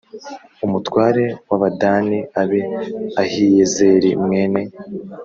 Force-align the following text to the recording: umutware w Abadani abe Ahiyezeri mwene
umutware 0.65 1.23
w 1.49 1.51
Abadani 1.57 2.19
abe 2.41 2.61
Ahiyezeri 3.21 4.09
mwene 4.23 4.61